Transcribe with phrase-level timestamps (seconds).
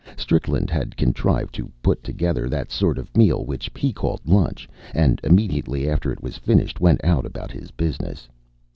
[0.17, 5.21] Strickland had contrived to put together that sort of meal which he called lunch, and
[5.23, 8.27] immediately after it was finished went out about his business.